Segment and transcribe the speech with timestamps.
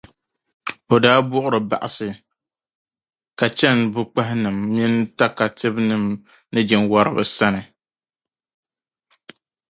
[0.93, 2.09] o daa buɣiri baɣisi,
[3.39, 6.03] ka chani bukpahinim’ mini takatibinim’
[6.51, 7.61] ni jinwariba sani.